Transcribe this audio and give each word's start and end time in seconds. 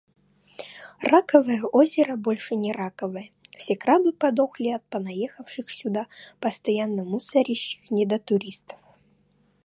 Раковое 1.01 1.61
озеро 1.61 2.15
больше 2.15 2.55
не 2.55 2.73
раковое. 2.73 3.29
Все 3.55 3.75
крабы 3.75 4.13
подохли 4.13 4.69
от 4.69 4.83
понаехавших 4.85 5.69
сюда, 5.69 6.07
постоянно 6.39 7.03
мусорящих 7.03 7.91
недотуристов! 7.91 8.79